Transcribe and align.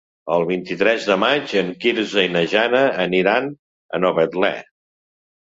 El 0.35 0.43
vint-i-tres 0.51 1.03
de 1.09 1.17
maig 1.23 1.53
en 1.61 1.69
Quirze 1.83 2.23
i 2.31 2.31
na 2.37 2.41
Jana 2.55 2.81
aniran 3.05 3.53
a 3.99 4.03
Novetlè. 4.09 4.53